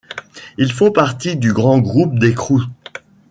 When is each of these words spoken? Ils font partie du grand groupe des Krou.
Ils 0.57 0.71
font 0.73 0.91
partie 0.91 1.35
du 1.37 1.53
grand 1.53 1.77
groupe 1.77 2.17
des 2.17 2.33
Krou. 2.33 2.63